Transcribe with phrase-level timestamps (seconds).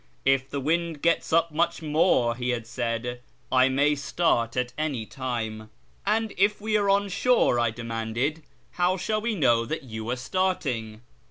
[0.35, 5.05] "If the wind gets up much more," he had said," I may start at any
[5.05, 5.69] time.""
[6.07, 8.41] And if we are on shore," I demanded,"
[8.81, 11.01] how shall we know that you are starting